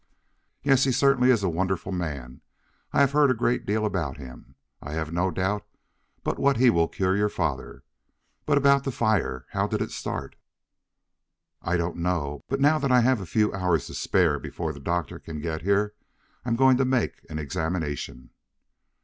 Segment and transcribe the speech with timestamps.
[0.63, 2.41] "Yes, he certainly is a wonderful man.
[2.91, 4.55] I have heard a great deal about him.
[4.81, 5.63] I have no doubt
[6.23, 7.83] but what he will cure your father.
[8.47, 9.45] But about the fire?
[9.51, 10.37] How did it start?"
[11.61, 14.79] "I don't know, but now that I have a few hours to spare before the
[14.79, 15.93] doctor can get here,
[16.45, 18.31] I'm going to make an examination."